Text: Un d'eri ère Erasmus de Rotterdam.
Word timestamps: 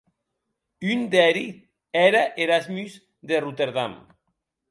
Un 0.93 1.03
d'eri 1.11 1.43
ère 2.05 2.23
Erasmus 2.45 2.97
de 3.23 3.43
Rotterdam. 3.45 3.97